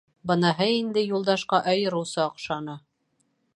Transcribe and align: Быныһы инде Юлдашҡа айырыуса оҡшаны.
Быныһы 0.29 0.65
инде 0.77 1.03
Юлдашҡа 1.09 1.61
айырыуса 1.73 2.25
оҡшаны. 2.27 2.79